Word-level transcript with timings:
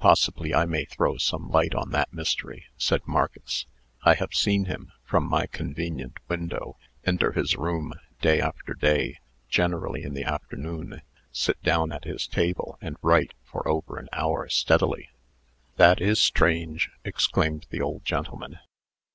"Possibly 0.00 0.54
I 0.54 0.64
may 0.64 0.86
throw 0.86 1.18
some 1.18 1.50
light 1.50 1.74
on 1.74 1.90
that 1.90 2.10
mystery," 2.10 2.64
said 2.78 3.02
Marcus. 3.06 3.66
"I 4.02 4.14
have 4.14 4.32
seen 4.32 4.64
him, 4.64 4.92
from 5.04 5.28
my 5.28 5.44
convenient 5.44 6.16
window, 6.26 6.78
enter 7.04 7.32
his 7.32 7.54
room, 7.54 7.92
day 8.22 8.40
after 8.40 8.72
day, 8.72 9.18
generally 9.50 10.04
in 10.04 10.14
the 10.14 10.24
afternoon, 10.24 11.02
sit 11.32 11.62
down 11.62 11.92
at 11.92 12.04
his 12.04 12.26
table, 12.26 12.78
and 12.80 12.96
write 13.02 13.34
for 13.44 13.68
over 13.68 13.98
an 13.98 14.08
hour 14.10 14.48
steadily." 14.48 15.10
"That 15.76 16.00
is 16.00 16.18
strange!" 16.18 16.90
exclaimed 17.04 17.66
the 17.68 17.82
old 17.82 18.06
gentleman. 18.06 18.60